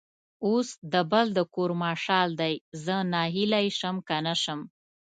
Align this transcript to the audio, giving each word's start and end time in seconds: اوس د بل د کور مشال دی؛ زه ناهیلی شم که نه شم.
اوس 0.45 0.69
د 0.93 0.95
بل 1.11 1.25
د 1.37 1.39
کور 1.55 1.71
مشال 1.83 2.29
دی؛ 2.41 2.53
زه 2.83 2.95
ناهیلی 3.13 3.67
شم 3.77 3.95
که 4.07 4.17
نه 4.25 4.35
شم. 4.41 4.59